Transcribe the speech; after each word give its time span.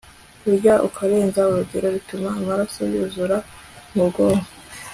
kurya 0.41 0.73
ukarenza 0.87 1.41
urugero 1.49 1.87
bituma 1.95 2.27
amaraso 2.39 2.79
yuzura 2.91 3.37
mu 3.95 4.03
bwonko 4.09 4.49